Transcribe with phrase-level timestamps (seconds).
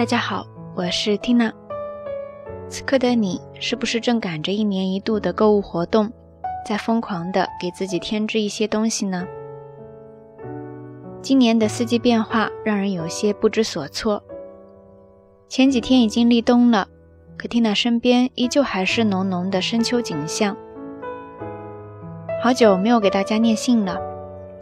[0.00, 1.52] 大家好，我是 Tina。
[2.70, 6.10] 此刻的你是不是正赶着一年一度的购物活动，
[6.66, 9.26] 在疯狂的给自己添置一些东西呢？
[11.20, 14.24] 今年的四季变化让人有些不知所措。
[15.50, 16.88] 前几天已经立冬了，
[17.36, 20.56] 可 Tina 身边依旧还是浓浓的深秋景象。
[22.42, 23.98] 好久没有给大家念信了，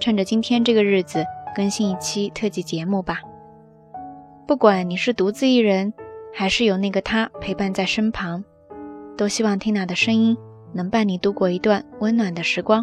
[0.01, 1.25] 趁着今天这个日子，
[1.55, 3.21] 更新一期特辑节目吧。
[4.49, 5.93] 不管你是独自一人，
[6.35, 8.43] 还是有那个他陪伴在身旁，
[9.15, 10.35] 都希望听 i 的声音
[10.73, 12.83] 能伴你度过一段温暖的时光。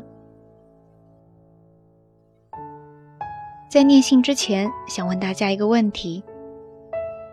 [3.67, 6.23] 在念信之前，想问大家一个问题：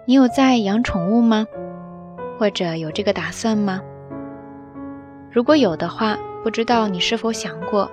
[0.06, 1.46] 你有在养宠物吗？
[2.38, 3.82] 或者有这个打算吗？
[5.30, 7.90] 如果有的话，不知道你是否想过，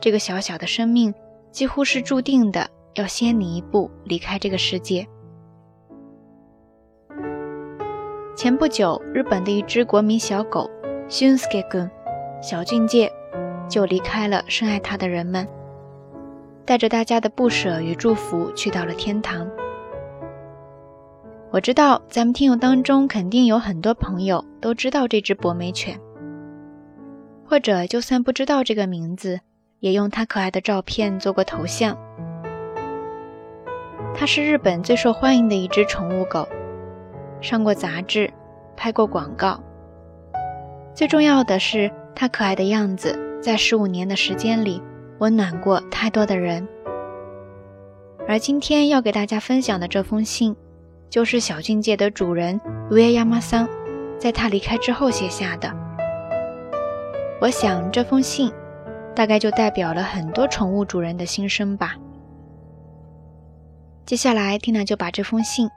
[0.00, 1.12] 这个小小的生命
[1.50, 5.04] 几乎是注定的要先你一步离开这个世界。
[8.36, 10.70] 前不久，日本的一只国民小狗
[11.08, 11.88] ，Shunsuke
[12.42, 13.10] 小俊介，
[13.66, 15.48] 就离开了深爱他的人们，
[16.66, 19.48] 带着大家的不舍与祝福，去到了天堂。
[21.50, 25.98] 我知道，咱们听友当中肯定有很多朋友都知道这只博美犬，
[27.46, 29.40] 或者就算不知道这个名字，
[29.80, 31.96] 也用它可爱的照片做过头像。
[34.14, 36.46] 它是日本最受欢迎的一只宠物狗。
[37.40, 38.30] 上过杂志，
[38.76, 39.60] 拍过广告。
[40.94, 44.80] 最重要的是，它可爱的样子在十五年的时间里
[45.18, 46.66] 温暖过太多的人。
[48.28, 50.56] 而今天要给大家分享的这封信，
[51.10, 53.68] 就是小境界的主人维耶亚马桑
[54.18, 55.70] 在他离开之后写下的。
[57.40, 58.50] 我想这封信
[59.14, 61.94] 大概就代表了很多宠物主人的心声吧。
[64.06, 65.68] 接下来，蒂娜就把这封信。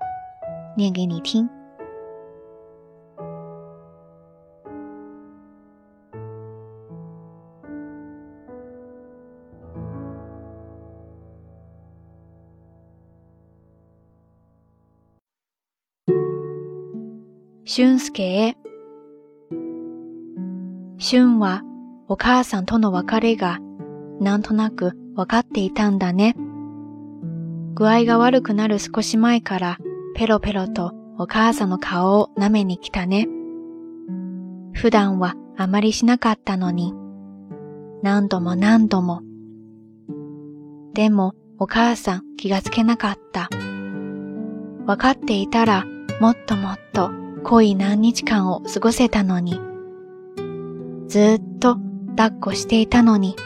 [0.80, 1.48] 念给你听。
[17.66, 18.56] 俊介へ。
[20.98, 21.62] 俊は
[22.08, 23.60] お母さんとの別れが
[24.22, 26.36] なんとなく分かっていたんだね。
[27.76, 29.78] 具合が悪くなる少し前から
[30.20, 33.26] ペロペロとお母さんの顔を舐めに来たね。
[34.74, 36.94] 普段はあまりしなかったのに、
[38.04, 39.22] 何度も何度も。
[40.94, 43.48] でもお母さん気がつけなかった。
[44.86, 45.86] わかっていたら
[46.20, 47.12] もっともっと
[47.46, 49.58] 濃い何日間を過ごせたのに。
[51.08, 51.78] ずっと
[52.18, 53.38] 抱っこしていたのに。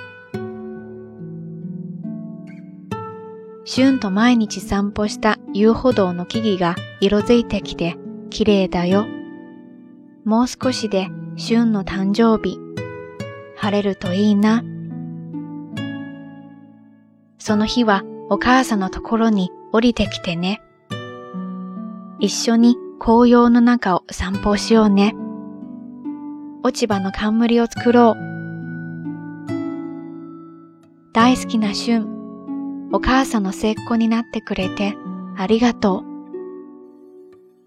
[3.65, 7.95] シュンと毎日散歩した遊歩道の木々が色づいてきて
[8.29, 9.05] 綺麗だよ。
[10.25, 11.07] もう少しで
[11.37, 12.57] シュンの誕生日。
[13.55, 14.63] 晴れるといいな。
[17.39, 20.61] その日はお母さんのところに降りてきてね。
[22.19, 25.15] 一緒に紅葉の中を散歩しようね。
[26.63, 28.33] 落ち葉の冠を作ろう。
[31.13, 32.12] 大好きなシュン。
[32.95, 34.93] お母さんの成功になってくれて
[35.35, 36.03] ありがとう。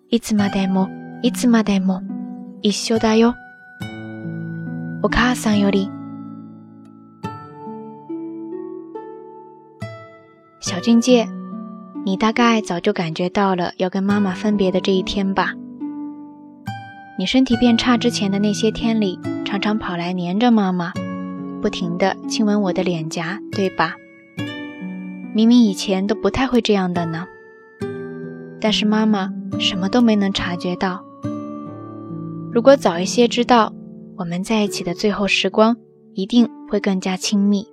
[0.09, 0.89] いつまでも
[1.25, 2.01] いつまでも
[2.63, 3.35] 一緒だよ。
[5.03, 5.91] お母さんより。
[10.61, 11.27] 小俊介，
[12.05, 15.53] 你大概早就感觉到了要跟妈妈分别的这一天吧？
[17.19, 20.93] 你身体变差之前的那些天里，常常跑来黏着妈妈，
[21.61, 23.97] 不停地亲吻我的脸颊，对吧？
[25.37, 27.27] 明明以前都不太会这样的呢，
[28.59, 29.29] 但是妈妈
[29.61, 31.05] 什么都没能察觉到。
[32.51, 33.71] 如果早一些知道，
[34.17, 35.77] 我们在一起的最后时光
[36.15, 37.67] 一定会更加亲密。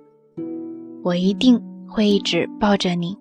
[1.02, 1.58] 我一定
[1.88, 3.16] 会一直抱着你。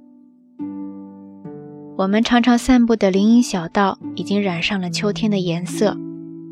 [1.98, 5.96] 我们常常散步的林荫小道已经染上了秋天的颜色，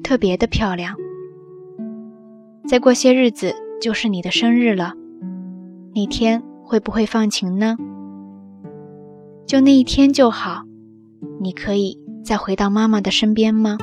[0.01, 0.95] 特别的漂亮。
[2.65, 4.93] 再过些日子就是你的生日了，
[5.93, 6.41] 那天。
[6.71, 7.75] 会不会放晴呢？
[9.45, 10.63] 就那一天就好。
[11.41, 13.77] 你可以再回到妈妈的身边吗？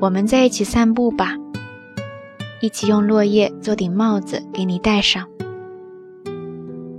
[0.00, 1.36] 我们在一起散步吧，
[2.60, 5.28] 一起用落叶做顶帽子给你戴上。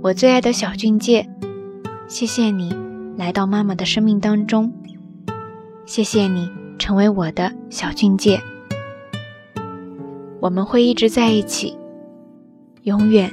[0.00, 1.28] 我最爱的小俊介，
[2.06, 2.74] 谢谢你
[3.18, 4.72] 来到妈妈的生命当中，
[5.84, 8.40] 谢谢你成为我的小俊介，
[10.40, 11.76] 我们会一直在一起，
[12.84, 13.30] 永远。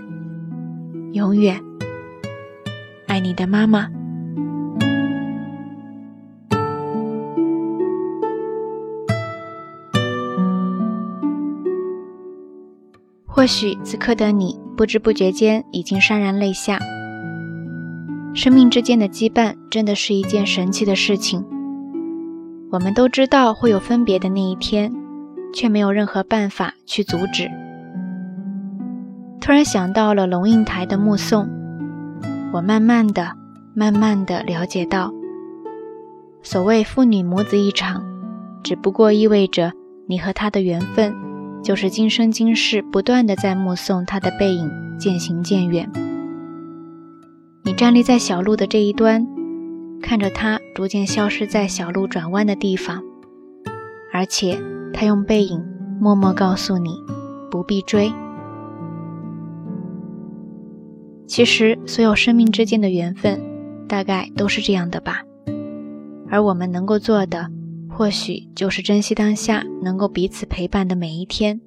[1.16, 1.64] 永远
[3.08, 3.88] 爱你的妈妈。
[13.26, 16.80] 或许此刻的你，不知不觉间已经潸然泪下。
[18.34, 21.46] 生命之间的羁绊，真的是一件神奇的事情。
[22.72, 24.92] 我们都知道会有分别的那一天，
[25.54, 27.65] 却没有任何办法去阻止。
[29.40, 31.46] 突然想到了龙应台的《目送》，
[32.52, 33.34] 我慢慢的、
[33.76, 35.12] 慢慢的了解到，
[36.42, 38.04] 所谓父女母子一场，
[38.64, 39.72] 只不过意味着
[40.08, 41.14] 你和他的缘分，
[41.64, 45.90] 就是今生今世不断的在目送他的背影渐行渐远。
[47.64, 49.28] 你站立在小路的这一端，
[50.02, 53.02] 看着他逐渐消失在小路转弯的地方，
[54.12, 54.60] 而且
[54.94, 55.64] 他用背影
[56.00, 56.98] 默默告诉你，
[57.52, 58.12] 不必追。
[61.28, 63.42] 其实，所有生命之间的缘分
[63.88, 65.24] 大概都是这样的吧。
[66.30, 67.50] 而我们能够做的，
[67.90, 71.60] 或许就是珍惜当下，能够彼此陪伴的每一天。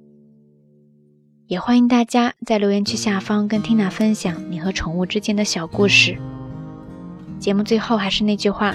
[1.47, 6.15] 也欢迎大家在留言区下方跟缇娜分享你和宠物之间的小故事。
[7.39, 8.73] 节目最后还是那句话，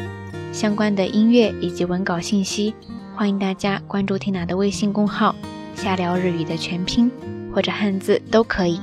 [0.53, 2.75] 相关的音乐以及文稿信息，
[3.15, 5.35] 欢迎大家关注缇娜的微信公号
[5.75, 7.11] “下聊日语”的全拼
[7.55, 8.81] 或者汉字都可以。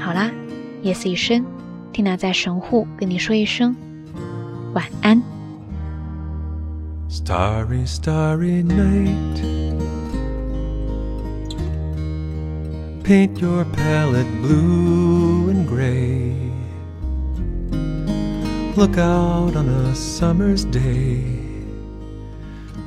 [0.00, 0.30] 好啦。
[0.82, 1.44] 夜色已深，
[1.92, 3.74] 缇娜在神户跟你说一声
[4.74, 5.20] 晚安。
[7.08, 9.42] Starry, starry night.
[13.04, 16.32] Paint your palette blue and gray.
[18.74, 21.20] Look out on a summer's day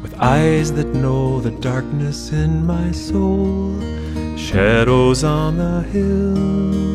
[0.02, 3.72] with eyes that know the darkness in my soul,
[4.36, 6.95] shadows on the hill.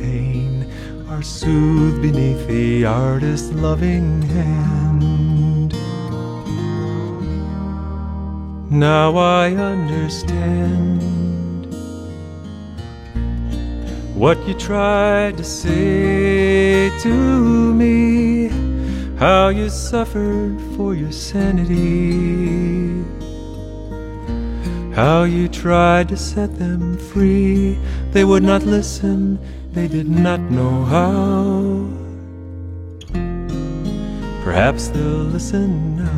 [1.21, 5.71] are soothed beneath the artist's loving hand.
[8.71, 11.71] Now I understand
[14.15, 18.47] what you tried to say to me,
[19.19, 23.20] how you suffered for your sanity.
[24.93, 27.79] How you tried to set them free.
[28.11, 29.39] They would not listen,
[29.71, 31.87] they did not know how.
[34.43, 36.09] Perhaps they'll listen now.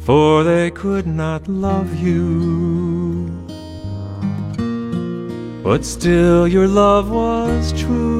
[0.00, 3.30] For they could not love you.
[5.64, 8.19] But still, your love was true.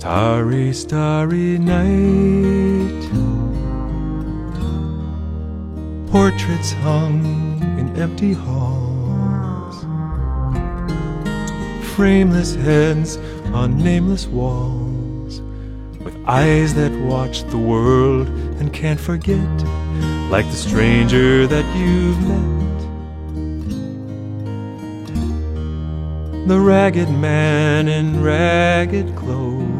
[0.00, 2.88] Starry, starry night.
[6.10, 7.22] Portraits hung
[7.78, 9.76] in empty halls.
[11.94, 13.18] Frameless heads
[13.52, 15.42] on nameless walls.
[16.02, 18.28] With eyes that watch the world
[18.58, 19.50] and can't forget.
[20.30, 22.46] Like the stranger that you've met.
[26.48, 29.79] The ragged man in ragged clothes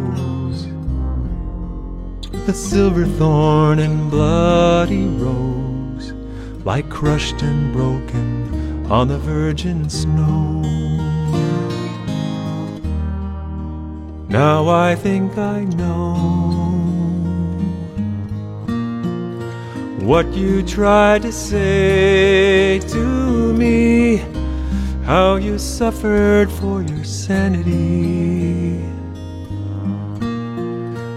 [2.51, 6.11] a silver thorn and bloody rose
[6.65, 10.59] lie crushed and broken on the virgin snow.
[14.29, 16.15] Now I think I know
[20.01, 24.17] what you tried to say to me,
[25.05, 28.99] how you suffered for your sanity.